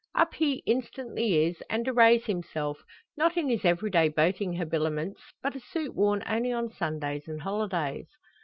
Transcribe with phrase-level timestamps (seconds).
[0.15, 2.83] Up he instantly is and arrays himself,
[3.15, 8.07] not in his everyday boating habiliments, but a suit worn only on Sundays and holidays.